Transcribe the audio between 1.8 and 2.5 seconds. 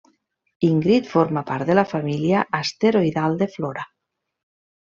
família